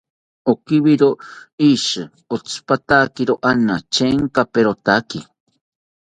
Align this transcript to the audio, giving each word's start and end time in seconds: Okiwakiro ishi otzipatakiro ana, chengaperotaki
Okiwakiro 0.51 1.09
ishi 1.69 2.01
otzipatakiro 2.35 3.33
ana, 3.49 3.75
chengaperotaki 3.93 5.19